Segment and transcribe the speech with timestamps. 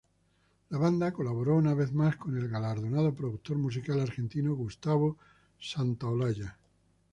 [0.71, 5.17] La banda colaboró una vez más con el galardonado productor musical argentino Gustavo
[5.59, 6.57] Santaolalla.